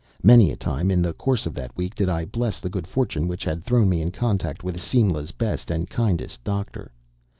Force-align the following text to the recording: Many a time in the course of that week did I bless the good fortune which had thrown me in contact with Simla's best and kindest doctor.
Many 0.23 0.49
a 0.51 0.55
time 0.55 0.89
in 0.89 1.03
the 1.03 1.13
course 1.13 1.45
of 1.45 1.53
that 1.53 1.77
week 1.77 1.93
did 1.93 2.09
I 2.09 2.25
bless 2.25 2.59
the 2.59 2.71
good 2.71 2.87
fortune 2.87 3.27
which 3.27 3.43
had 3.43 3.63
thrown 3.63 3.87
me 3.87 4.01
in 4.01 4.09
contact 4.09 4.63
with 4.63 4.81
Simla's 4.81 5.29
best 5.29 5.69
and 5.69 5.87
kindest 5.87 6.43
doctor. 6.43 6.91